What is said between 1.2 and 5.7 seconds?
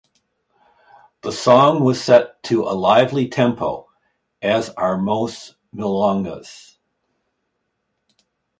The song was set to a lively tempo, as are most